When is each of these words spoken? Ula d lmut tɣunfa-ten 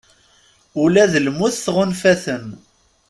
Ula 0.83 1.05
d 1.11 1.13
lmut 1.25 1.55
tɣunfa-ten 1.65 2.45